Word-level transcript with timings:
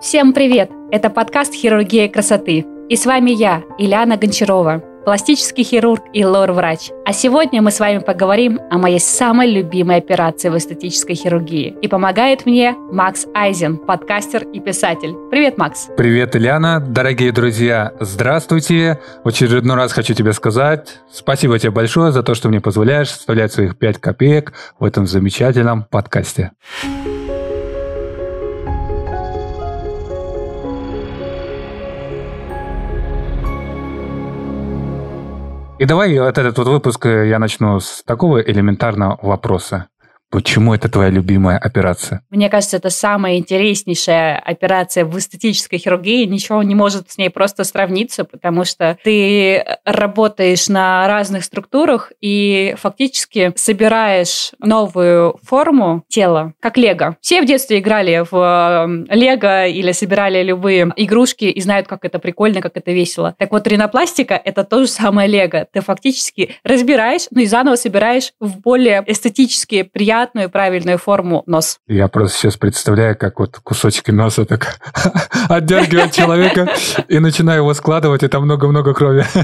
Всем 0.00 0.32
привет! 0.32 0.70
Это 0.92 1.10
подкаст 1.10 1.52
«Хирургия 1.52 2.08
красоты». 2.08 2.64
И 2.88 2.94
с 2.94 3.04
вами 3.04 3.32
я, 3.32 3.64
Ильяна 3.78 4.16
Гончарова, 4.16 4.80
пластический 5.04 5.64
хирург 5.64 6.04
и 6.12 6.24
лор-врач. 6.24 6.92
А 7.04 7.12
сегодня 7.12 7.62
мы 7.62 7.72
с 7.72 7.80
вами 7.80 7.98
поговорим 7.98 8.60
о 8.70 8.78
моей 8.78 9.00
самой 9.00 9.50
любимой 9.50 9.96
операции 9.96 10.50
в 10.50 10.56
эстетической 10.56 11.14
хирургии. 11.14 11.76
И 11.82 11.88
помогает 11.88 12.46
мне 12.46 12.76
Макс 12.92 13.26
Айзен, 13.34 13.76
подкастер 13.76 14.44
и 14.44 14.60
писатель. 14.60 15.16
Привет, 15.32 15.58
Макс. 15.58 15.88
Привет, 15.96 16.36
Ильяна. 16.36 16.78
Дорогие 16.78 17.32
друзья, 17.32 17.92
здравствуйте. 17.98 19.00
В 19.24 19.28
очередной 19.28 19.74
раз 19.74 19.92
хочу 19.92 20.14
тебе 20.14 20.32
сказать 20.32 21.00
спасибо 21.10 21.58
тебе 21.58 21.72
большое 21.72 22.12
за 22.12 22.22
то, 22.22 22.34
что 22.34 22.48
мне 22.48 22.60
позволяешь 22.60 23.08
вставлять 23.08 23.52
своих 23.52 23.76
5 23.76 23.98
копеек 23.98 24.52
в 24.78 24.84
этом 24.84 25.08
замечательном 25.08 25.82
подкасте. 25.90 26.52
И 35.78 35.84
давай 35.84 36.18
вот 36.18 36.36
этот 36.36 36.58
вот 36.58 36.66
выпуск 36.66 37.06
э, 37.06 37.28
я 37.28 37.38
начну 37.38 37.78
с 37.78 38.02
такого 38.04 38.40
элементарного 38.40 39.16
вопроса. 39.22 39.86
Почему 40.30 40.74
это 40.74 40.90
твоя 40.90 41.08
любимая 41.08 41.56
операция? 41.56 42.20
Мне 42.28 42.50
кажется, 42.50 42.76
это 42.76 42.90
самая 42.90 43.38
интереснейшая 43.38 44.38
операция 44.38 45.06
в 45.06 45.18
эстетической 45.18 45.78
хирургии. 45.78 46.26
Ничего 46.26 46.62
не 46.62 46.74
может 46.74 47.10
с 47.10 47.16
ней 47.16 47.30
просто 47.30 47.64
сравниться, 47.64 48.24
потому 48.24 48.64
что 48.64 48.98
ты 49.02 49.64
работаешь 49.86 50.68
на 50.68 51.08
разных 51.08 51.44
структурах 51.44 52.12
и 52.20 52.74
фактически 52.78 53.54
собираешь 53.56 54.52
новую 54.58 55.38
форму 55.42 56.04
тела, 56.08 56.52
как 56.60 56.76
лего. 56.76 57.16
Все 57.22 57.40
в 57.40 57.46
детстве 57.46 57.78
играли 57.78 58.22
в 58.30 58.36
эм, 58.36 59.06
лего 59.08 59.66
или 59.66 59.92
собирали 59.92 60.42
любые 60.42 60.92
игрушки 60.96 61.46
и 61.46 61.60
знают, 61.62 61.88
как 61.88 62.04
это 62.04 62.18
прикольно, 62.18 62.60
как 62.60 62.76
это 62.76 62.92
весело. 62.92 63.34
Так 63.38 63.50
вот, 63.50 63.66
ринопластика— 63.66 64.34
это 64.44 64.64
то 64.64 64.80
же 64.80 64.88
самое 64.88 65.26
лего. 65.26 65.66
Ты 65.72 65.80
фактически 65.80 66.56
разбираешь, 66.64 67.28
ну 67.30 67.40
и 67.40 67.46
заново 67.46 67.76
собираешь 67.76 68.32
в 68.40 68.60
более 68.60 69.02
эстетически 69.06 69.84
приятные 69.84 70.17
приятную 70.18 70.48
и 70.48 70.50
правильную 70.50 70.98
форму 70.98 71.44
нос. 71.46 71.78
Я 71.86 72.08
просто 72.08 72.38
сейчас 72.38 72.56
представляю, 72.56 73.16
как 73.16 73.38
вот 73.38 73.58
кусочки 73.62 74.10
носа 74.10 74.44
так 74.44 74.78
отдергивает 75.48 76.12
человека 76.12 76.68
и 77.06 77.20
начинаю 77.20 77.58
его 77.58 77.74
складывать, 77.74 78.24
и 78.24 78.28
там 78.28 78.44
много-много 78.44 78.94
крови. 78.94 79.24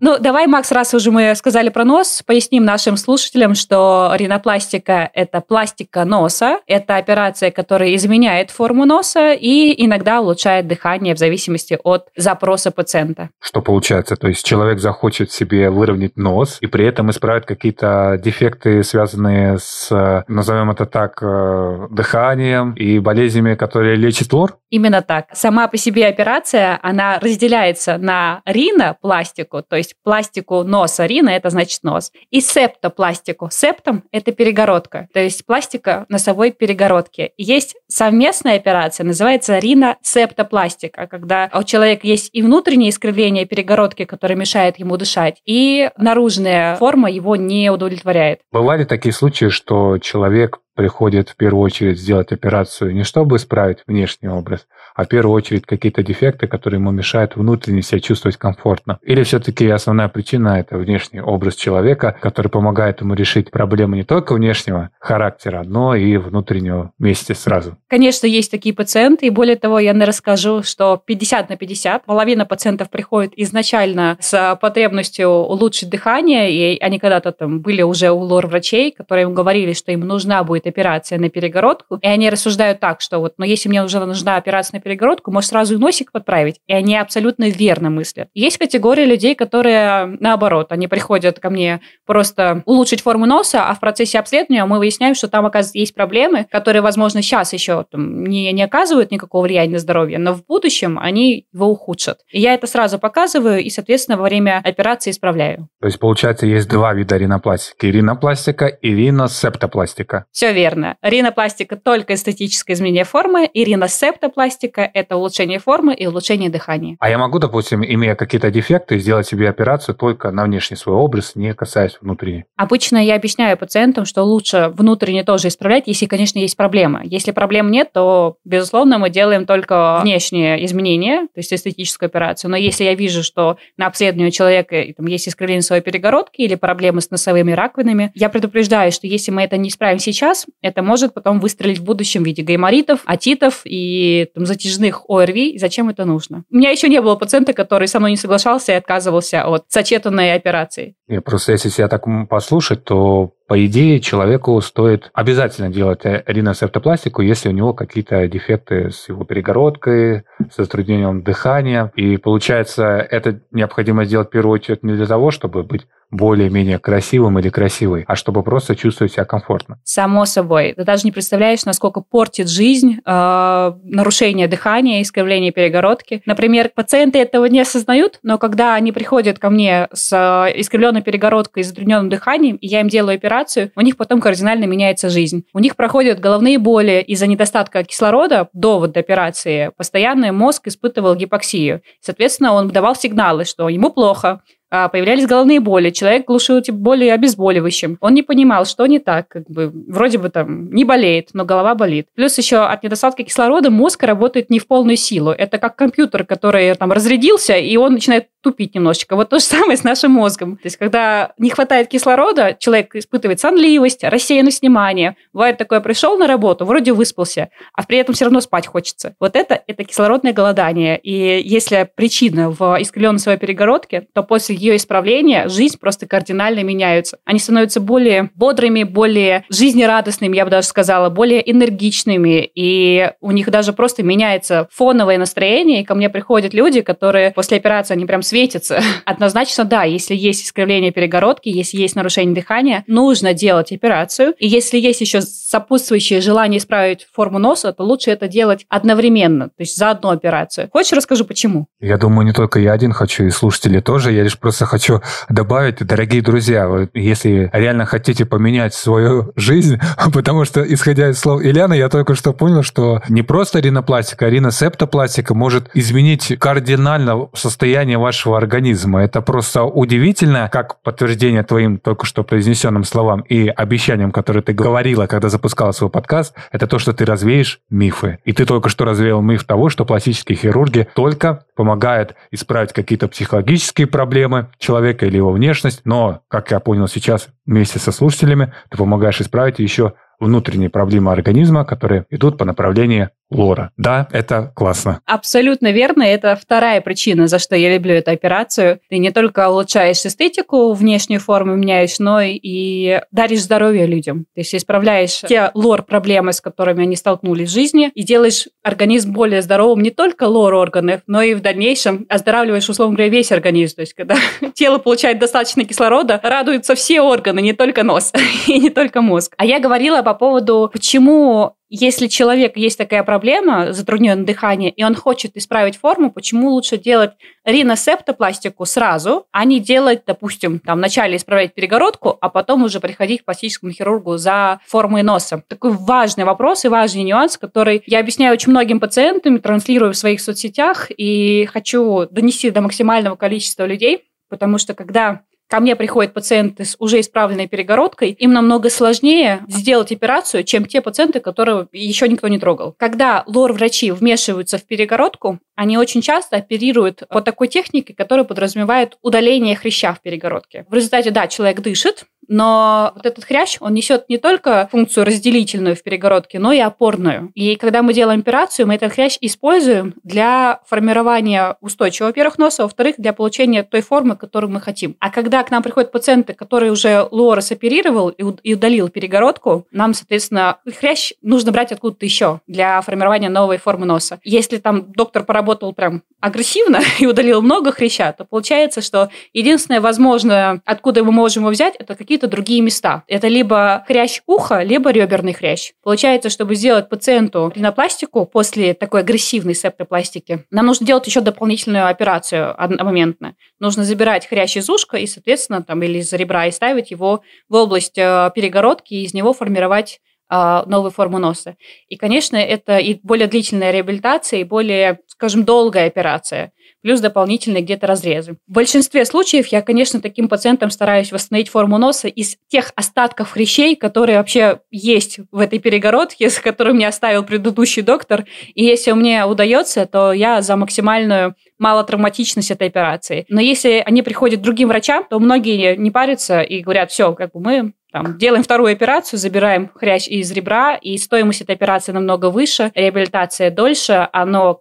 Ну, 0.00 0.18
давай, 0.18 0.46
Макс, 0.46 0.70
раз 0.72 0.94
уже 0.94 1.10
мы 1.10 1.34
сказали 1.34 1.68
про 1.68 1.84
нос, 1.84 2.22
поясним 2.26 2.64
нашим 2.64 2.96
слушателям, 2.96 3.54
что 3.54 4.12
ринопластика– 4.14 5.10
это 5.14 5.40
пластика 5.40 6.04
носа, 6.04 6.58
это 6.66 6.96
операция, 6.96 7.50
которая 7.50 7.94
изменяет 7.94 8.50
форму 8.50 8.84
носа 8.84 9.32
и 9.32 9.74
иногда 9.84 10.20
улучшает 10.20 10.66
дыхание 10.66 11.14
в 11.14 11.18
зависимости 11.18 11.78
от 11.82 12.08
запроса 12.16 12.70
пациента. 12.70 13.30
Что 13.40 13.62
получается? 13.62 14.16
То 14.16 14.28
есть 14.28 14.44
человек 14.44 14.80
захочет 14.80 15.32
себе 15.32 15.70
выровнять 15.70 16.16
нос 16.16 16.58
и 16.60 16.66
при 16.66 16.86
этом 16.86 17.10
исправить 17.10 17.46
какие-то 17.46 18.20
дефекты, 18.22 18.82
связанные 18.84 19.58
с 19.58 20.15
назовем 20.28 20.70
это 20.70 20.86
так, 20.86 21.18
э, 21.22 21.88
дыханием 21.90 22.72
и 22.74 22.98
болезнями, 22.98 23.54
которые 23.54 23.96
лечит 23.96 24.32
лор? 24.32 24.58
Именно 24.70 25.02
так. 25.02 25.26
Сама 25.32 25.68
по 25.68 25.76
себе 25.76 26.06
операция, 26.06 26.78
она 26.82 27.18
разделяется 27.20 27.98
на 27.98 28.42
ринопластику, 28.44 29.62
то 29.62 29.76
есть 29.76 29.94
пластику 30.02 30.64
носа. 30.64 31.06
Рина– 31.06 31.30
это 31.30 31.50
значит 31.50 31.82
нос. 31.82 32.10
И 32.30 32.40
септопластику. 32.40 33.48
Септом– 33.50 34.02
это 34.12 34.32
перегородка, 34.32 35.08
то 35.12 35.20
есть 35.20 35.46
пластика 35.46 36.04
носовой 36.08 36.50
перегородки. 36.50 37.32
Есть 37.36 37.76
совместная 37.88 38.56
операция, 38.56 39.04
называется 39.04 39.58
риносептопластика, 39.58 41.06
когда 41.06 41.50
у 41.54 41.62
человека 41.62 42.06
есть 42.06 42.30
и 42.32 42.42
внутреннее 42.42 42.90
искривление 42.90 43.46
перегородки, 43.46 44.04
которое 44.04 44.34
мешает 44.34 44.78
ему 44.78 44.96
дышать, 44.96 45.40
и 45.44 45.90
наружная 45.96 46.76
форма 46.76 47.10
его 47.10 47.36
не 47.36 47.70
удовлетворяет. 47.70 48.40
Бывали 48.52 48.84
такие 48.84 49.12
случаи, 49.12 49.48
что 49.48 49.98
человек 50.06 50.60
приходит 50.76 51.30
в 51.30 51.36
первую 51.36 51.62
очередь 51.62 51.98
сделать 51.98 52.30
операцию 52.32 52.94
не 52.94 53.02
чтобы 53.02 53.36
исправить 53.36 53.78
внешний 53.86 54.28
образ, 54.28 54.66
а 54.94 55.04
в 55.04 55.08
первую 55.08 55.34
очередь 55.34 55.66
какие-то 55.66 56.02
дефекты, 56.02 56.46
которые 56.46 56.78
ему 56.78 56.90
мешают 56.90 57.36
внутренне 57.36 57.82
себя 57.82 58.00
чувствовать 58.00 58.36
комфортно. 58.36 58.98
Или 59.02 59.22
все-таки 59.22 59.68
основная 59.68 60.08
причина– 60.08 60.58
это 60.60 60.76
внешний 60.76 61.20
образ 61.20 61.56
человека, 61.56 62.16
который 62.20 62.48
помогает 62.48 63.00
ему 63.00 63.14
решить 63.14 63.50
проблемы 63.50 63.96
не 63.96 64.04
только 64.04 64.34
внешнего 64.34 64.90
характера, 64.98 65.64
но 65.66 65.94
и 65.94 66.16
внутреннего 66.16 66.92
вместе 66.98 67.34
сразу. 67.34 67.76
Конечно, 67.88 68.26
есть 68.26 68.50
такие 68.50 68.74
пациенты, 68.74 69.26
и 69.26 69.30
более 69.30 69.56
того, 69.56 69.78
я 69.78 69.92
расскажу, 70.06 70.62
что 70.62 71.02
50 71.04 71.48
на 71.48 71.56
50, 71.56 72.04
половина 72.04 72.44
пациентов 72.46 72.90
приходит 72.90 73.32
изначально 73.36 74.16
с 74.20 74.58
потребностью 74.60 75.28
улучшить 75.28 75.90
дыхание, 75.90 76.52
и 76.52 76.78
они 76.80 76.98
когда-то 76.98 77.32
там 77.32 77.60
были 77.60 77.82
уже 77.82 78.10
у 78.10 78.20
лор-врачей, 78.20 78.92
которые 78.92 79.24
им 79.24 79.34
говорили, 79.34 79.72
что 79.72 79.92
им 79.92 80.00
нужна 80.00 80.44
будет 80.44 80.65
операция 80.66 81.18
на 81.18 81.30
перегородку, 81.30 81.98
и 82.00 82.06
они 82.06 82.30
рассуждают 82.30 82.80
так, 82.80 83.00
что 83.00 83.18
вот, 83.18 83.34
ну, 83.38 83.44
если 83.44 83.68
мне 83.68 83.82
уже 83.82 84.04
нужна 84.04 84.36
операция 84.36 84.76
на 84.76 84.80
перегородку, 84.80 85.30
может, 85.30 85.50
сразу 85.50 85.74
и 85.74 85.78
носик 85.78 86.12
подправить. 86.12 86.60
И 86.66 86.72
они 86.72 86.96
абсолютно 86.96 87.48
верно 87.48 87.90
мыслят. 87.90 88.28
Есть 88.34 88.58
категория 88.58 89.04
людей, 89.04 89.34
которые, 89.34 90.16
наоборот, 90.20 90.72
они 90.72 90.88
приходят 90.88 91.38
ко 91.38 91.50
мне 91.50 91.80
просто 92.06 92.62
улучшить 92.66 93.02
форму 93.02 93.26
носа, 93.26 93.68
а 93.68 93.74
в 93.74 93.80
процессе 93.80 94.18
обследования 94.18 94.64
мы 94.64 94.78
выясняем, 94.78 95.14
что 95.14 95.28
там, 95.28 95.46
оказывается, 95.46 95.78
есть 95.78 95.94
проблемы, 95.94 96.46
которые, 96.50 96.82
возможно, 96.82 97.22
сейчас 97.22 97.52
еще 97.52 97.84
там, 97.90 98.24
не, 98.24 98.52
не 98.52 98.62
оказывают 98.62 99.10
никакого 99.10 99.44
влияния 99.44 99.74
на 99.74 99.78
здоровье, 99.78 100.18
но 100.18 100.34
в 100.34 100.44
будущем 100.46 100.98
они 100.98 101.46
его 101.52 101.68
ухудшат. 101.68 102.18
И 102.30 102.40
я 102.40 102.54
это 102.54 102.66
сразу 102.66 102.98
показываю 102.98 103.62
и, 103.62 103.70
соответственно, 103.70 104.18
во 104.18 104.24
время 104.24 104.60
операции 104.64 105.10
исправляю. 105.10 105.68
То 105.80 105.86
есть, 105.86 105.98
получается, 105.98 106.46
есть 106.46 106.68
два 106.68 106.94
вида 106.94 107.16
ринопластики. 107.16 107.86
Ринопластика 107.86 108.66
и 108.66 108.94
риносептопластика. 108.94 110.26
Все 110.30 110.52
верно. 110.56 110.96
Ринопластика 111.02 111.76
только 111.76 112.14
эстетическое 112.14 112.74
изменение 112.74 113.04
формы, 113.04 113.46
и 113.46 113.64
риносептопластика– 113.64 114.90
это 114.94 115.16
улучшение 115.16 115.58
формы 115.58 115.94
и 115.94 116.06
улучшение 116.06 116.50
дыхания. 116.50 116.96
А 116.98 117.08
я 117.08 117.18
могу, 117.18 117.38
допустим, 117.38 117.84
имея 117.84 118.14
какие-то 118.14 118.50
дефекты, 118.50 118.98
сделать 118.98 119.26
себе 119.26 119.48
операцию 119.48 119.94
только 119.94 120.30
на 120.30 120.44
внешний 120.44 120.76
свой 120.76 120.96
образ, 120.96 121.36
не 121.36 121.54
касаясь 121.54 121.98
внутренней? 122.00 122.44
Обычно 122.56 122.98
я 122.98 123.14
объясняю 123.14 123.56
пациентам, 123.56 124.04
что 124.06 124.24
лучше 124.24 124.72
внутренне 124.74 125.22
тоже 125.22 125.48
исправлять, 125.48 125.84
если, 125.86 126.06
конечно, 126.06 126.38
есть 126.38 126.56
проблема. 126.56 127.02
Если 127.04 127.30
проблем 127.30 127.70
нет, 127.70 127.92
то, 127.92 128.36
безусловно, 128.44 128.98
мы 128.98 129.10
делаем 129.10 129.46
только 129.46 130.00
внешние 130.02 130.64
изменения, 130.64 131.22
то 131.34 131.38
есть 131.38 131.52
эстетическую 131.52 132.08
операцию. 132.08 132.50
Но 132.50 132.56
если 132.56 132.84
я 132.84 132.94
вижу, 132.94 133.22
что 133.22 133.58
на 133.76 133.86
обследовании 133.86 134.28
у 134.28 134.32
человека 134.32 134.82
там, 134.96 135.06
есть 135.06 135.28
искривление 135.28 135.62
своей 135.62 135.82
перегородки 135.82 136.40
или 136.40 136.54
проблемы 136.54 137.00
с 137.00 137.10
носовыми 137.10 137.52
раковинами, 137.52 138.10
я 138.14 138.28
предупреждаю, 138.28 138.92
что 138.92 139.06
если 139.06 139.30
мы 139.30 139.42
это 139.42 139.56
не 139.56 139.68
исправим 139.68 139.98
сейчас, 139.98 140.45
это 140.62 140.82
может 140.82 141.14
потом 141.14 141.40
выстрелить 141.40 141.78
в 141.78 141.84
будущем 141.84 142.22
в 142.22 142.26
виде 142.26 142.42
гайморитов, 142.42 143.00
атитов 143.04 143.62
и 143.64 144.28
там, 144.34 144.46
затяжных 144.46 145.02
ОРВИ. 145.08 145.58
Зачем 145.58 145.88
это 145.88 146.04
нужно? 146.04 146.44
У 146.50 146.56
меня 146.56 146.70
еще 146.70 146.88
не 146.88 147.00
было 147.00 147.16
пациента, 147.16 147.52
который 147.52 147.88
со 147.88 147.98
мной 147.98 148.12
не 148.12 148.16
соглашался 148.16 148.72
и 148.72 148.76
отказывался 148.76 149.46
от 149.46 149.64
сочетанной 149.68 150.34
операции. 150.34 150.94
Я 151.08 151.20
просто, 151.20 151.52
если 151.52 151.68
себя 151.68 151.88
так 151.88 152.04
послушать, 152.28 152.84
то 152.84 153.32
по 153.46 153.64
идее, 153.64 154.00
человеку 154.00 154.60
стоит 154.60 155.10
обязательно 155.14 155.68
делать 155.68 156.00
риносептопластику, 156.04 157.22
если 157.22 157.48
у 157.48 157.52
него 157.52 157.74
какие-то 157.74 158.26
дефекты 158.26 158.90
с 158.90 159.08
его 159.08 159.24
перегородкой, 159.24 160.24
с 160.50 160.56
затруднением 160.56 161.22
дыхания. 161.22 161.92
И 161.94 162.16
получается, 162.16 162.98
это 162.98 163.40
необходимо 163.52 164.04
сделать 164.04 164.28
в 164.28 164.30
первую 164.32 164.54
очередь 164.54 164.82
не 164.82 164.94
для 164.94 165.06
того, 165.06 165.30
чтобы 165.30 165.62
быть 165.62 165.86
более-менее 166.10 166.78
красивым 166.78 167.38
или 167.38 167.48
красивой, 167.48 168.04
а 168.06 168.14
чтобы 168.14 168.42
просто 168.42 168.76
чувствовать 168.76 169.12
себя 169.12 169.24
комфортно. 169.24 169.80
Само 169.82 170.24
собой. 170.24 170.72
Ты 170.76 170.84
даже 170.84 171.02
не 171.04 171.10
представляешь, 171.10 171.64
насколько 171.64 172.00
портит 172.00 172.48
жизнь 172.48 172.98
э, 173.04 173.72
нарушение 173.82 174.46
дыхания, 174.46 175.02
искривление 175.02 175.50
перегородки. 175.50 176.22
Например, 176.24 176.70
пациенты 176.72 177.18
этого 177.18 177.46
не 177.46 177.60
осознают, 177.60 178.20
но 178.22 178.38
когда 178.38 178.74
они 178.74 178.92
приходят 178.92 179.38
ко 179.38 179.50
мне 179.50 179.88
с 179.92 180.12
э, 180.12 180.60
искривленной 180.60 181.02
перегородкой 181.02 181.62
и 181.62 181.64
затрудненным 181.64 182.08
дыханием, 182.08 182.56
и 182.56 182.66
я 182.68 182.80
им 182.80 182.88
делаю 182.88 183.16
операцию, 183.16 183.35
у 183.76 183.80
них 183.80 183.96
потом 183.96 184.20
кардинально 184.20 184.64
меняется 184.64 185.10
жизнь. 185.10 185.44
У 185.52 185.58
них 185.58 185.76
проходят 185.76 186.20
головные 186.20 186.58
боли 186.58 187.04
из-за 187.06 187.26
недостатка 187.26 187.84
кислорода 187.84 188.48
до 188.52 188.78
вот 188.78 188.96
операции. 188.96 189.70
Постоянно 189.76 190.32
мозг 190.32 190.68
испытывал 190.68 191.14
гипоксию. 191.14 191.82
Соответственно, 192.00 192.52
он 192.52 192.68
давал 192.68 192.96
сигналы, 192.96 193.44
что 193.44 193.68
ему 193.68 193.90
плохо, 193.90 194.42
появлялись 194.70 195.26
головные 195.26 195.60
боли, 195.60 195.90
человек 195.90 196.26
глушил 196.26 196.58
эти 196.58 196.70
боли 196.70 197.06
обезболивающим. 197.06 197.98
Он 198.00 198.14
не 198.14 198.22
понимал, 198.22 198.64
что 198.66 198.86
не 198.86 198.98
так, 198.98 199.28
как 199.28 199.48
бы 199.48 199.70
вроде 199.72 200.18
бы 200.18 200.28
там 200.28 200.72
не 200.72 200.84
болеет, 200.84 201.30
но 201.32 201.44
голова 201.44 201.74
болит. 201.74 202.08
Плюс 202.14 202.36
еще 202.38 202.58
от 202.58 202.82
недостатка 202.82 203.22
кислорода 203.22 203.70
мозг 203.70 204.02
работает 204.02 204.50
не 204.50 204.58
в 204.58 204.66
полную 204.66 204.96
силу. 204.96 205.30
Это 205.30 205.58
как 205.58 205.76
компьютер, 205.76 206.24
который 206.24 206.74
там 206.74 206.92
разрядился, 206.92 207.56
и 207.56 207.76
он 207.76 207.94
начинает 207.94 208.28
тупить 208.42 208.74
немножечко. 208.74 209.16
Вот 209.16 209.28
то 209.28 209.38
же 209.38 209.44
самое 209.56 209.76
с 209.76 209.84
нашим 209.84 210.12
мозгом. 210.12 210.56
То 210.56 210.66
есть, 210.66 210.76
когда 210.76 211.32
не 211.38 211.50
хватает 211.50 211.88
кислорода, 211.88 212.56
человек 212.58 212.94
испытывает 212.94 213.40
сонливость, 213.40 214.04
рассеянность 214.04 214.62
внимания. 214.62 215.16
Бывает 215.32 215.58
такое, 215.58 215.80
пришел 215.80 216.16
на 216.18 216.26
работу, 216.26 216.64
вроде 216.64 216.92
выспался, 216.92 217.50
а 217.72 217.82
при 217.82 217.98
этом 217.98 218.14
все 218.14 218.24
равно 218.24 218.40
спать 218.40 218.66
хочется. 218.66 219.14
Вот 219.20 219.36
это, 219.36 219.62
это 219.66 219.84
кислородное 219.84 220.32
голодание. 220.32 220.98
И 220.98 221.40
если 221.44 221.88
причина 221.94 222.50
в 222.50 222.76
искривленной 222.80 223.18
своей 223.18 223.38
перегородке, 223.38 224.06
то 224.12 224.22
после 224.22 224.55
ее 224.56 224.76
исправления 224.76 225.48
жизнь 225.48 225.78
просто 225.78 226.06
кардинально 226.06 226.62
меняется. 226.62 227.18
Они 227.24 227.38
становятся 227.38 227.80
более 227.80 228.30
бодрыми, 228.34 228.82
более 228.82 229.44
жизнерадостными, 229.50 230.36
я 230.36 230.44
бы 230.44 230.50
даже 230.50 230.66
сказала, 230.66 231.10
более 231.10 231.48
энергичными. 231.50 232.50
И 232.54 233.10
у 233.20 233.30
них 233.30 233.50
даже 233.50 233.72
просто 233.72 234.02
меняется 234.02 234.68
фоновое 234.72 235.18
настроение. 235.18 235.82
И 235.82 235.84
ко 235.84 235.94
мне 235.94 236.10
приходят 236.10 236.54
люди, 236.54 236.80
которые 236.80 237.30
после 237.30 237.56
операции, 237.56 237.94
они 237.94 238.06
прям 238.06 238.22
светятся. 238.22 238.80
Однозначно, 239.04 239.64
да, 239.64 239.84
если 239.84 240.14
есть 240.14 240.44
искривление 240.44 240.92
перегородки, 240.92 241.48
если 241.48 241.78
есть 241.78 241.96
нарушение 241.96 242.34
дыхания, 242.34 242.84
нужно 242.86 243.34
делать 243.34 243.72
операцию. 243.72 244.34
И 244.38 244.46
если 244.46 244.78
есть 244.78 245.00
еще 245.00 245.20
сопутствующее 245.22 246.20
желание 246.20 246.58
исправить 246.58 247.06
форму 247.12 247.38
носа, 247.38 247.72
то 247.72 247.82
лучше 247.82 248.10
это 248.10 248.28
делать 248.28 248.66
одновременно, 248.68 249.48
то 249.48 249.60
есть 249.60 249.76
за 249.76 249.90
одну 249.90 250.10
операцию. 250.10 250.68
Хочешь, 250.72 250.92
расскажу, 250.92 251.24
почему? 251.24 251.66
Я 251.80 251.98
думаю, 251.98 252.26
не 252.26 252.32
только 252.32 252.58
я 252.58 252.72
один 252.72 252.92
хочу, 252.92 253.24
и 253.24 253.30
слушатели 253.30 253.80
тоже. 253.80 254.12
Я 254.12 254.22
лишь 254.22 254.38
просто 254.46 254.64
хочу 254.64 255.00
добавить, 255.28 255.84
дорогие 255.84 256.22
друзья, 256.22 256.68
вот 256.68 256.90
если 256.94 257.50
реально 257.52 257.84
хотите 257.84 258.24
поменять 258.24 258.74
свою 258.74 259.32
жизнь, 259.34 259.80
потому 260.12 260.44
что, 260.44 260.62
исходя 260.62 261.10
из 261.10 261.18
слов 261.18 261.42
Ильяны, 261.42 261.74
я 261.74 261.88
только 261.88 262.14
что 262.14 262.32
понял, 262.32 262.62
что 262.62 263.02
не 263.08 263.22
просто 263.22 263.58
ринопластика, 263.58 264.26
а 264.26 264.30
риносептопластика 264.30 265.34
может 265.34 265.68
изменить 265.74 266.36
кардинально 266.38 267.26
состояние 267.34 267.98
вашего 267.98 268.38
организма. 268.38 269.02
Это 269.02 269.20
просто 269.20 269.64
удивительно, 269.64 270.48
как 270.48 270.80
подтверждение 270.82 271.42
твоим 271.42 271.78
только 271.78 272.06
что 272.06 272.22
произнесенным 272.22 272.84
словам 272.84 273.22
и 273.22 273.48
обещаниям, 273.48 274.12
которые 274.12 274.44
ты 274.44 274.52
говорила, 274.52 275.08
когда 275.08 275.28
запускала 275.28 275.72
свой 275.72 275.90
подкаст, 275.90 276.34
это 276.52 276.68
то, 276.68 276.78
что 276.78 276.92
ты 276.92 277.04
развеешь 277.04 277.58
мифы. 277.68 278.20
И 278.24 278.32
ты 278.32 278.46
только 278.46 278.68
что 278.68 278.84
развеял 278.84 279.20
миф 279.22 279.42
того, 279.42 279.70
что 279.70 279.84
пластические 279.84 280.38
хирурги 280.38 280.86
только 280.94 281.45
помогают 281.56 282.14
исправить 282.30 282.72
какие-то 282.72 283.08
психологические 283.08 283.88
проблемы 283.88 284.50
человека 284.58 285.06
или 285.06 285.16
его 285.16 285.32
внешность, 285.32 285.80
но, 285.84 286.20
как 286.28 286.52
я 286.52 286.60
понял 286.60 286.86
сейчас 286.86 287.28
вместе 287.46 287.80
со 287.80 287.90
слушателями, 287.90 288.52
ты 288.70 288.76
помогаешь 288.76 289.20
исправить 289.20 289.58
еще 289.58 289.94
внутренние 290.18 290.70
проблемы 290.70 291.12
организма, 291.12 291.64
которые 291.64 292.06
идут 292.10 292.38
по 292.38 292.44
направлению 292.44 293.10
лора. 293.30 293.72
Да, 293.76 294.08
это 294.12 294.52
классно. 294.54 295.00
Абсолютно 295.04 295.72
верно. 295.72 296.02
Это 296.02 296.38
вторая 296.40 296.80
причина, 296.80 297.26
за 297.26 297.38
что 297.38 297.56
я 297.56 297.74
люблю 297.74 297.94
эту 297.94 298.12
операцию. 298.12 298.80
Ты 298.88 298.98
не 298.98 299.10
только 299.10 299.48
улучшаешь 299.48 300.04
эстетику, 300.04 300.72
внешнюю 300.72 301.20
форму 301.20 301.56
меняешь, 301.56 301.98
но 301.98 302.20
и 302.20 303.00
даришь 303.10 303.42
здоровье 303.42 303.86
людям. 303.86 304.26
То 304.34 304.40
есть 304.40 304.54
исправляешь 304.54 305.20
те 305.20 305.50
лор-проблемы, 305.54 306.32
с 306.32 306.40
которыми 306.40 306.82
они 306.82 306.96
столкнулись 306.96 307.50
в 307.50 307.52
жизни, 307.52 307.90
и 307.94 308.02
делаешь 308.02 308.46
организм 308.62 309.12
более 309.12 309.42
здоровым 309.42 309.82
не 309.82 309.90
только 309.90 310.24
лор-органов, 310.24 311.02
но 311.06 311.22
и 311.22 311.34
в 311.34 311.40
дальнейшем 311.40 312.06
оздоравливаешь, 312.08 312.68
условно 312.68 312.96
говоря, 312.96 313.10
весь 313.10 313.32
организм. 313.32 313.76
То 313.76 313.80
есть 313.82 313.94
когда 313.94 314.16
тело 314.54 314.78
получает 314.78 315.18
достаточно 315.18 315.64
кислорода, 315.64 316.20
радуются 316.22 316.74
все 316.74 317.00
органы, 317.00 317.40
не 317.40 317.52
только 317.52 317.82
нос 317.82 318.12
и 318.46 318.60
не 318.60 318.70
только 318.70 319.02
мозг. 319.02 319.34
А 319.36 319.44
я 319.44 319.58
говорила 319.58 319.98
по 320.06 320.14
поводу, 320.14 320.70
почему 320.72 321.56
если 321.68 322.06
человек 322.06 322.56
есть 322.56 322.78
такая 322.78 323.02
проблема, 323.02 323.72
затрудненное 323.72 324.24
дыхание, 324.24 324.70
и 324.70 324.84
он 324.84 324.94
хочет 324.94 325.36
исправить 325.36 325.76
форму, 325.76 326.12
почему 326.12 326.50
лучше 326.50 326.78
делать 326.78 327.10
риносептопластику 327.44 328.64
сразу, 328.66 329.26
а 329.32 329.44
не 329.44 329.58
делать, 329.58 330.02
допустим, 330.06 330.60
там 330.60 330.78
вначале 330.78 331.16
исправлять 331.16 331.54
перегородку, 331.54 332.16
а 332.20 332.28
потом 332.28 332.62
уже 332.62 332.78
приходить 332.78 333.22
к 333.22 333.24
пластическому 333.24 333.72
хирургу 333.72 334.16
за 334.16 334.60
формой 334.64 335.02
носа. 335.02 335.42
Такой 335.48 335.72
важный 335.72 336.22
вопрос 336.22 336.64
и 336.64 336.68
важный 336.68 337.02
нюанс, 337.02 337.36
который 337.36 337.82
я 337.86 337.98
объясняю 337.98 338.34
очень 338.34 338.50
многим 338.50 338.78
пациентам, 338.78 339.40
транслирую 339.40 339.92
в 339.92 339.96
своих 339.96 340.20
соцсетях 340.20 340.92
и 340.96 341.46
хочу 341.46 342.06
донести 342.12 342.52
до 342.52 342.60
максимального 342.60 343.16
количества 343.16 343.66
людей, 343.66 344.04
потому 344.28 344.58
что 344.58 344.72
когда 344.74 345.22
ко 345.48 345.60
мне 345.60 345.76
приходят 345.76 346.12
пациенты 346.12 346.64
с 346.64 346.76
уже 346.78 347.00
исправленной 347.00 347.48
перегородкой, 347.48 348.10
им 348.10 348.32
намного 348.32 348.70
сложнее 348.70 349.44
сделать 349.48 349.92
операцию, 349.92 350.44
чем 350.44 350.64
те 350.64 350.80
пациенты, 350.80 351.20
которые 351.20 351.68
еще 351.72 352.08
никто 352.08 352.28
не 352.28 352.38
трогал. 352.38 352.74
Когда 352.78 353.24
лор-врачи 353.26 353.90
вмешиваются 353.90 354.58
в 354.58 354.64
перегородку, 354.64 355.38
они 355.54 355.78
очень 355.78 356.02
часто 356.02 356.36
оперируют 356.36 357.02
по 357.08 357.22
такой 357.22 357.48
технике, 357.48 357.94
которая 357.94 358.24
подразумевает 358.24 358.98
удаление 359.02 359.56
хряща 359.56 359.94
в 359.94 360.00
перегородке. 360.00 360.66
В 360.68 360.74
результате, 360.74 361.10
да, 361.10 361.26
человек 361.28 361.60
дышит, 361.60 362.04
но 362.28 362.92
вот 362.94 363.06
этот 363.06 363.24
хрящ, 363.24 363.56
он 363.60 363.74
несет 363.74 364.08
не 364.08 364.18
только 364.18 364.68
функцию 364.70 365.04
разделительную 365.04 365.76
в 365.76 365.82
перегородке, 365.82 366.38
но 366.38 366.52
и 366.52 366.58
опорную. 366.58 367.30
И 367.34 367.56
когда 367.56 367.82
мы 367.82 367.92
делаем 367.92 368.20
операцию, 368.20 368.66
мы 368.66 368.74
этот 368.74 368.92
хрящ 368.92 369.18
используем 369.20 369.94
для 370.02 370.60
формирования 370.66 371.56
устойчивого, 371.60 372.08
во-первых, 372.08 372.38
носа, 372.38 372.62
во-вторых, 372.62 372.96
для 372.98 373.12
получения 373.12 373.62
той 373.62 373.80
формы, 373.80 374.16
которую 374.16 374.50
мы 374.50 374.60
хотим. 374.60 374.96
А 375.00 375.10
когда 375.10 375.42
к 375.42 375.50
нам 375.50 375.62
приходят 375.62 375.92
пациенты, 375.92 376.34
которые 376.34 376.72
уже 376.72 377.06
лорес 377.10 377.52
оперировал 377.52 378.08
и 378.08 378.52
удалил 378.54 378.88
перегородку, 378.88 379.66
нам, 379.70 379.94
соответственно, 379.94 380.58
хрящ 380.78 381.12
нужно 381.22 381.52
брать 381.52 381.72
откуда-то 381.72 382.04
еще 382.04 382.40
для 382.46 382.80
формирования 382.80 383.28
новой 383.28 383.58
формы 383.58 383.86
носа. 383.86 384.20
Если 384.24 384.58
там 384.58 384.92
доктор 384.92 385.24
поработал 385.24 385.72
прям 385.72 386.02
агрессивно 386.20 386.80
и 386.98 387.06
удалил 387.06 387.42
много 387.42 387.72
хряща, 387.72 388.12
то 388.12 388.24
получается, 388.24 388.80
что 388.80 389.10
единственное 389.32 389.80
возможное, 389.80 390.60
откуда 390.64 391.04
мы 391.04 391.12
можем 391.12 391.44
его 391.44 391.50
взять, 391.50 391.74
это 391.76 391.94
какие 391.94 392.15
какие-то 392.16 392.28
другие 392.28 392.62
места. 392.62 393.04
Это 393.08 393.28
либо 393.28 393.84
хрящ 393.86 394.22
уха, 394.26 394.62
либо 394.62 394.90
реберный 394.90 395.34
хрящ. 395.34 395.72
Получается, 395.82 396.30
чтобы 396.30 396.54
сделать 396.54 396.88
пациенту 396.88 397.52
ринопластику 397.54 398.24
после 398.24 398.72
такой 398.72 399.00
агрессивной 399.00 399.54
септопластики, 399.54 400.46
нам 400.50 400.66
нужно 400.66 400.86
делать 400.86 401.06
еще 401.06 401.20
дополнительную 401.20 401.88
операцию 401.88 402.54
одномоментно. 402.62 403.34
Нужно 403.60 403.84
забирать 403.84 404.26
хрящ 404.26 404.56
из 404.56 404.70
ушка 404.70 404.96
и, 404.96 405.06
соответственно, 405.06 405.62
там 405.62 405.82
или 405.82 405.98
из 405.98 406.10
ребра 406.14 406.46
и 406.46 406.52
ставить 406.52 406.90
его 406.90 407.20
в 407.50 407.54
область 407.54 407.98
э, 407.98 408.30
перегородки 408.34 408.94
и 408.94 409.04
из 409.04 409.12
него 409.12 409.34
формировать 409.34 410.00
э, 410.30 410.62
новую 410.66 410.90
форму 410.90 411.18
носа. 411.18 411.56
И, 411.88 411.96
конечно, 411.96 412.36
это 412.36 412.78
и 412.78 412.98
более 413.02 413.26
длительная 413.26 413.72
реабилитация, 413.72 414.40
и 414.40 414.44
более, 414.44 415.00
скажем, 415.06 415.44
долгая 415.44 415.86
операция 415.86 416.52
плюс 416.82 417.00
дополнительные 417.00 417.62
где-то 417.62 417.86
разрезы. 417.86 418.36
В 418.46 418.52
большинстве 418.52 419.04
случаев 419.04 419.48
я, 419.48 419.62
конечно, 419.62 420.00
таким 420.00 420.28
пациентам 420.28 420.70
стараюсь 420.70 421.12
восстановить 421.12 421.48
форму 421.48 421.78
носа 421.78 422.08
из 422.08 422.36
тех 422.48 422.72
остатков 422.76 423.32
хрящей, 423.32 423.76
которые 423.76 424.18
вообще 424.18 424.60
есть 424.70 425.20
в 425.30 425.40
этой 425.40 425.58
перегородке, 425.58 426.30
с 426.30 426.38
которой 426.38 426.74
мне 426.74 426.88
оставил 426.88 427.24
предыдущий 427.24 427.82
доктор. 427.82 428.26
И 428.54 428.64
если 428.64 428.92
мне 428.92 429.24
удается, 429.24 429.86
то 429.86 430.12
я 430.12 430.42
за 430.42 430.56
максимальную 430.56 431.34
малотравматичность 431.58 432.50
этой 432.50 432.68
операции. 432.68 433.24
Но 433.28 433.40
если 433.40 433.82
они 433.84 434.02
приходят 434.02 434.40
к 434.40 434.42
другим 434.42 434.68
врачам, 434.68 435.04
то 435.08 435.18
многие 435.18 435.76
не 435.76 435.90
парятся 435.90 436.42
и 436.42 436.60
говорят, 436.60 436.90
все, 436.90 437.12
как 437.14 437.32
бы 437.32 437.40
мы 437.40 437.72
там, 437.96 438.18
делаем 438.18 438.42
вторую 438.42 438.72
операцию, 438.72 439.18
забираем 439.18 439.70
хрящ 439.74 440.06
из 440.06 440.30
ребра, 440.30 440.74
и 440.74 440.98
стоимость 440.98 441.40
этой 441.40 441.54
операции 441.54 441.92
намного 441.92 442.28
выше, 442.28 442.70
реабилитация 442.74 443.50
дольше, 443.50 444.06
оно 444.12 444.60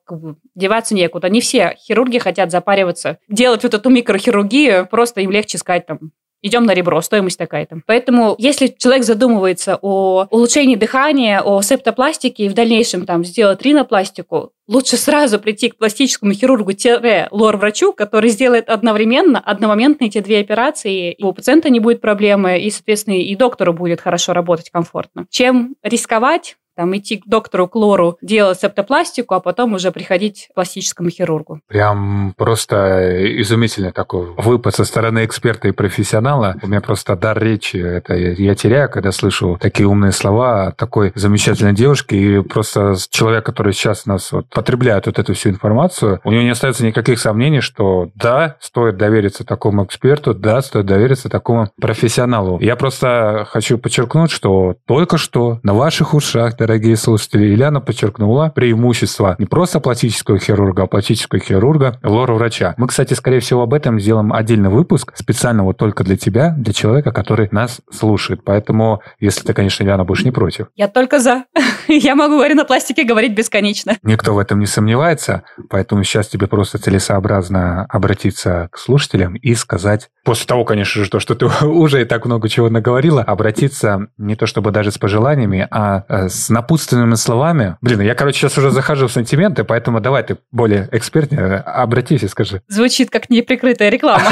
деваться 0.55 0.95
некуда. 0.95 1.29
Не 1.29 1.41
все 1.41 1.75
хирурги 1.77 2.17
хотят 2.17 2.49
запариваться, 2.49 3.17
делать 3.27 3.63
вот 3.63 3.73
эту 3.73 3.89
микрохирургию, 3.89 4.87
просто 4.87 5.19
им 5.19 5.31
легче 5.31 5.57
сказать 5.57 5.85
там, 5.85 6.11
идем 6.41 6.63
на 6.65 6.73
ребро, 6.73 7.01
стоимость 7.01 7.37
такая-то. 7.37 7.81
Поэтому, 7.85 8.35
если 8.37 8.67
человек 8.67 9.03
задумывается 9.03 9.77
о 9.81 10.27
улучшении 10.29 10.75
дыхания, 10.75 11.41
о 11.41 11.61
септопластике 11.61 12.45
и 12.45 12.49
в 12.49 12.53
дальнейшем 12.53 13.05
там 13.05 13.25
сделать 13.25 13.61
ринопластику, 13.61 14.51
лучше 14.67 14.97
сразу 14.97 15.39
прийти 15.39 15.69
к 15.69 15.77
пластическому 15.77 16.33
хирургу-лор-врачу, 16.33 17.93
который 17.93 18.29
сделает 18.29 18.69
одновременно, 18.69 19.39
одномоментно 19.39 20.05
эти 20.05 20.19
две 20.19 20.39
операции, 20.39 21.13
и 21.13 21.23
у 21.23 21.33
пациента 21.33 21.69
не 21.69 21.79
будет 21.79 22.01
проблемы, 22.01 22.59
и, 22.59 22.69
соответственно, 22.69 23.15
и 23.15 23.35
доктору 23.35 23.73
будет 23.73 24.01
хорошо 24.01 24.33
работать 24.33 24.69
комфортно. 24.69 25.25
Чем 25.29 25.75
рисковать, 25.83 26.57
там 26.75 26.95
идти 26.95 27.17
к 27.17 27.25
доктору 27.25 27.67
Клору, 27.67 28.17
делать 28.21 28.59
септопластику, 28.59 29.35
а 29.35 29.39
потом 29.39 29.73
уже 29.73 29.91
приходить 29.91 30.47
к 30.51 30.55
пластическому 30.55 31.09
хирургу. 31.09 31.61
Прям 31.67 32.33
просто 32.37 33.41
изумительный 33.41 33.91
такой 33.91 34.33
выпад 34.37 34.75
со 34.75 34.85
стороны 34.85 35.25
эксперта 35.25 35.67
и 35.67 35.71
профессионала. 35.71 36.55
У 36.61 36.67
меня 36.67 36.81
просто 36.81 37.15
дар 37.15 37.41
речи, 37.41 37.77
это 37.77 38.13
я 38.15 38.55
теряю, 38.55 38.89
когда 38.89 39.11
слышу 39.11 39.57
такие 39.61 39.87
умные 39.87 40.11
слова 40.11 40.71
такой 40.71 41.11
замечательной 41.15 41.73
девушки, 41.73 42.15
и 42.15 42.41
просто 42.41 42.95
человек, 43.09 43.45
который 43.45 43.73
сейчас 43.73 44.05
нас 44.05 44.31
вот 44.31 44.47
потребляет 44.49 45.05
вот 45.05 45.19
эту 45.19 45.33
всю 45.33 45.49
информацию, 45.49 46.19
у 46.23 46.31
него 46.31 46.43
не 46.43 46.49
остается 46.49 46.85
никаких 46.85 47.19
сомнений, 47.19 47.61
что 47.61 48.09
да, 48.15 48.57
стоит 48.59 48.97
довериться 48.97 49.45
такому 49.45 49.85
эксперту, 49.85 50.33
да, 50.33 50.61
стоит 50.61 50.85
довериться 50.85 51.29
такому 51.29 51.69
профессионалу. 51.79 52.59
Я 52.59 52.75
просто 52.75 53.47
хочу 53.49 53.77
подчеркнуть, 53.77 54.31
что 54.31 54.75
только 54.85 55.17
что 55.17 55.59
на 55.63 55.73
ваших 55.73 56.13
ушах, 56.13 56.57
дорогие 56.65 56.97
слушатели, 56.97 57.45
Ильяна 57.45 57.79
подчеркнула 57.79 58.49
преимущество 58.49 59.35
не 59.37 59.45
просто 59.45 59.79
пластического 59.79 60.39
хирурга, 60.39 60.83
а 60.83 60.87
пластического 60.87 61.39
хирурга, 61.39 61.99
лора-врача. 62.01 62.73
Мы, 62.77 62.87
кстати, 62.87 63.13
скорее 63.13 63.39
всего, 63.39 63.61
об 63.61 63.73
этом 63.75 63.99
сделаем 63.99 64.33
отдельный 64.33 64.69
выпуск, 64.69 65.13
специально 65.15 65.63
вот 65.63 65.77
только 65.77 66.03
для 66.03 66.17
тебя, 66.17 66.55
для 66.57 66.73
человека, 66.73 67.11
который 67.11 67.49
нас 67.51 67.81
слушает. 67.91 68.43
Поэтому, 68.43 69.03
если 69.19 69.45
ты, 69.45 69.53
конечно, 69.53 69.83
Ильяна, 69.83 70.05
будешь 70.05 70.23
не 70.23 70.31
против. 70.31 70.67
Я 70.75 70.87
только 70.87 71.19
за. 71.19 71.43
Я 71.87 72.15
могу 72.15 72.39
о 72.39 72.47
ринопластике 72.47 73.03
говорить 73.03 73.35
бесконечно. 73.35 73.97
Никто 74.01 74.33
в 74.33 74.39
этом 74.39 74.59
не 74.59 74.65
сомневается, 74.65 75.43
поэтому 75.69 76.03
сейчас 76.03 76.29
тебе 76.29 76.47
просто 76.47 76.79
целесообразно 76.79 77.85
обратиться 77.89 78.69
к 78.71 78.79
слушателям 78.79 79.35
и 79.35 79.53
сказать, 79.53 80.09
после 80.23 80.47
того, 80.47 80.65
конечно 80.65 81.03
же, 81.03 81.09
то, 81.11 81.19
что 81.19 81.35
ты 81.35 81.45
уже 81.65 82.01
и 82.01 82.05
так 82.05 82.25
много 82.25 82.49
чего 82.49 82.69
наговорила, 82.69 83.21
обратиться 83.21 84.07
не 84.17 84.35
то 84.35 84.47
чтобы 84.47 84.71
даже 84.71 84.91
с 84.91 84.97
пожеланиями, 84.97 85.67
а 85.69 86.03
э, 86.09 86.29
с 86.29 86.49
напутственными 86.55 87.15
словами. 87.15 87.75
Блин, 87.81 88.01
я, 88.01 88.15
короче, 88.15 88.39
сейчас 88.39 88.57
уже 88.57 88.71
захожу 88.71 89.07
в 89.07 89.11
сантименты, 89.11 89.65
поэтому 89.65 89.99
давай 89.99 90.23
ты 90.23 90.37
более 90.51 90.87
экспертнее 90.93 91.57
обратись 91.57 92.23
и 92.23 92.27
скажи. 92.29 92.61
Звучит 92.67 93.09
как 93.09 93.29
неприкрытая 93.29 93.89
реклама. 93.89 94.23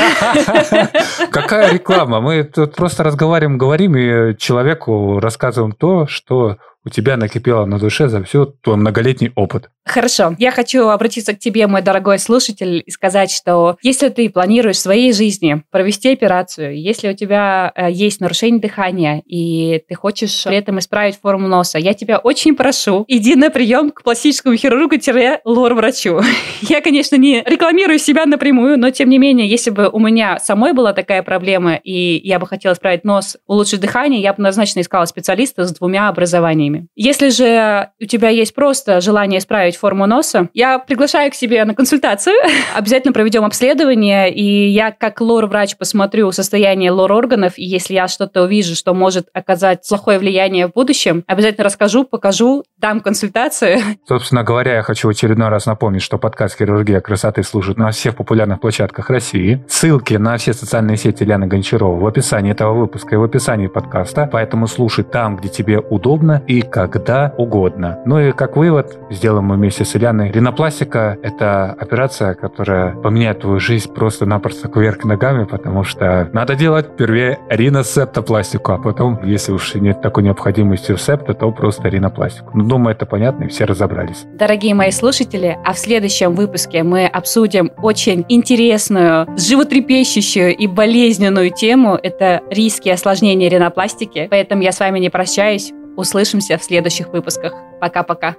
Какая 1.31 1.73
реклама? 1.73 2.21
Мы 2.21 2.43
тут 2.45 2.75
просто 2.75 3.03
разговариваем, 3.03 3.57
говорим, 3.57 3.97
и 3.97 4.37
человеку 4.37 5.19
рассказываем 5.19 5.73
то, 5.73 6.07
что 6.07 6.57
у 6.85 6.89
тебя 6.89 7.17
накипело 7.17 7.65
на 7.65 7.79
душе 7.79 8.07
за 8.09 8.23
все 8.23 8.45
твой 8.45 8.77
многолетний 8.77 9.31
опыт. 9.35 9.69
Хорошо. 9.85 10.35
Я 10.39 10.51
хочу 10.51 10.87
обратиться 10.87 11.33
к 11.33 11.39
тебе, 11.39 11.67
мой 11.67 11.81
дорогой 11.81 12.19
слушатель, 12.19 12.81
и 12.85 12.91
сказать, 12.91 13.31
что 13.31 13.77
если 13.81 14.09
ты 14.09 14.29
планируешь 14.29 14.77
в 14.77 14.81
своей 14.81 15.11
жизни 15.13 15.63
провести 15.71 16.13
операцию, 16.13 16.79
если 16.79 17.09
у 17.09 17.13
тебя 17.13 17.71
э, 17.75 17.91
есть 17.91 18.21
нарушение 18.21 18.61
дыхания, 18.61 19.21
и 19.25 19.83
ты 19.87 19.95
хочешь 19.95 20.43
при 20.45 20.57
этом 20.57 20.79
исправить 20.79 21.19
форму 21.19 21.47
носа, 21.47 21.79
я 21.79 21.93
тебя 21.93 22.17
очень 22.17 22.55
прошу, 22.55 23.03
иди 23.07 23.35
на 23.35 23.49
прием 23.49 23.91
к 23.91 24.03
пластическому 24.03 24.55
хирургу-лор-врачу. 24.55 26.21
Я, 26.61 26.81
конечно, 26.81 27.15
не 27.17 27.43
рекламирую 27.45 27.99
себя 27.99 28.25
напрямую, 28.25 28.79
но 28.79 28.89
тем 28.89 29.09
не 29.09 29.17
менее, 29.17 29.47
если 29.47 29.69
бы 29.69 29.89
у 29.89 29.99
меня 29.99 30.39
самой 30.39 30.73
была 30.73 30.93
такая 30.93 31.23
проблема, 31.23 31.75
и 31.75 32.19
я 32.25 32.39
бы 32.39 32.47
хотела 32.47 32.73
исправить 32.73 33.03
нос, 33.03 33.37
улучшить 33.47 33.81
дыхание, 33.81 34.21
я 34.21 34.31
бы 34.31 34.37
однозначно 34.37 34.79
искала 34.79 35.05
специалиста 35.05 35.65
с 35.65 35.73
двумя 35.73 36.07
образованиями. 36.07 36.72
Если 36.95 37.29
же 37.29 37.89
у 37.99 38.05
тебя 38.05 38.29
есть 38.29 38.53
просто 38.53 39.01
желание 39.01 39.39
исправить 39.39 39.75
форму 39.75 40.05
носа, 40.05 40.49
я 40.53 40.79
приглашаю 40.79 41.31
к 41.31 41.35
себе 41.35 41.63
на 41.65 41.73
консультацию. 41.73 42.35
Обязательно 42.75 43.13
проведем 43.13 43.45
обследование, 43.45 44.33
и 44.33 44.69
я 44.69 44.91
как 44.91 45.21
лор-врач 45.21 45.77
посмотрю 45.77 46.31
состояние 46.31 46.91
лор-органов, 46.91 47.53
и 47.57 47.63
если 47.63 47.93
я 47.93 48.07
что-то 48.07 48.43
увижу, 48.43 48.75
что 48.75 48.93
может 48.93 49.27
оказать 49.33 49.85
плохое 49.87 50.19
влияние 50.19 50.67
в 50.67 50.71
будущем, 50.71 51.23
обязательно 51.27 51.65
расскажу, 51.65 52.03
покажу, 52.03 52.63
дам 52.77 52.99
консультацию. 52.99 53.79
Собственно 54.07 54.43
говоря, 54.43 54.75
я 54.75 54.81
хочу 54.81 55.07
в 55.07 55.11
очередной 55.11 55.49
раз 55.49 55.65
напомнить, 55.65 56.01
что 56.01 56.17
подкаст 56.17 56.57
«Хирургия 56.57 56.99
красоты» 56.99 57.43
служит 57.43 57.77
на 57.77 57.91
всех 57.91 58.15
популярных 58.15 58.59
площадках 58.59 59.09
России. 59.09 59.63
Ссылки 59.67 60.15
на 60.15 60.37
все 60.37 60.53
социальные 60.53 60.97
сети 60.97 61.23
Ляны 61.23 61.47
Гончарова 61.47 61.99
в 61.99 62.05
описании 62.05 62.51
этого 62.51 62.73
выпуска 62.73 63.15
и 63.15 63.17
в 63.17 63.23
описании 63.23 63.67
подкаста, 63.67 64.27
поэтому 64.31 64.67
слушай 64.67 65.03
там, 65.03 65.37
где 65.37 65.49
тебе 65.49 65.79
удобно 65.79 66.41
и 66.47 66.62
когда 66.63 67.33
угодно. 67.37 67.99
Ну 68.05 68.19
и 68.19 68.31
как 68.31 68.57
вывод, 68.57 68.97
сделаем 69.09 69.45
мы 69.45 69.55
вместе 69.55 69.85
с 69.85 69.95
Ильяной. 69.95 70.31
Ринопластика— 70.31 71.17
это 71.23 71.71
операция, 71.71 72.33
которая 72.33 72.93
поменяет 72.95 73.39
твою 73.41 73.59
жизнь 73.59 73.91
просто-напросто 73.91 74.67
кверх 74.67 75.03
ногами, 75.03 75.45
потому 75.45 75.83
что 75.83 76.29
надо 76.33 76.55
делать 76.55 76.87
впервые 76.93 77.39
риносептопластику, 77.49 78.71
а 78.71 78.77
потом, 78.77 79.19
если 79.23 79.51
уж 79.51 79.75
нет 79.75 80.01
такой 80.01 80.23
необходимости 80.23 80.91
в 80.93 81.01
септо, 81.01 81.33
то 81.33 81.51
просто 81.51 81.87
ринопластику. 81.89 82.51
Ну, 82.53 82.65
думаю, 82.65 82.95
это 82.95 83.05
понятно, 83.05 83.45
и 83.45 83.47
все 83.47 83.65
разобрались. 83.65 84.25
Дорогие 84.33 84.73
мои 84.75 84.91
слушатели, 84.91 85.57
а 85.63 85.73
в 85.73 85.79
следующем 85.79 86.33
выпуске 86.33 86.83
мы 86.83 87.05
обсудим 87.05 87.71
очень 87.81 88.25
интересную, 88.29 89.27
животрепещущую 89.37 90.55
и 90.55 90.67
болезненную 90.67 91.51
тему. 91.51 91.99
Это 92.01 92.41
риски 92.49 92.89
осложнения 92.89 93.49
ринопластики. 93.49 94.27
Поэтому 94.29 94.61
я 94.61 94.71
с 94.71 94.79
вами 94.79 94.99
не 94.99 95.09
прощаюсь. 95.09 95.71
Услышимся 95.95 96.57
в 96.57 96.63
следующих 96.63 97.09
выпусках. 97.09 97.53
Пока-пока. 97.79 98.35